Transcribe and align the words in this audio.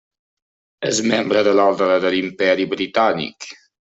És 0.91 1.01
membre 1.11 1.43
de 1.49 1.53
l'Orde 1.59 1.91
de 2.05 2.11
l'Imperi 2.15 2.65
Britànic. 2.75 3.51